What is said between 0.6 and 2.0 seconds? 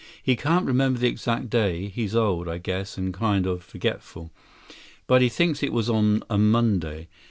remember the exact day.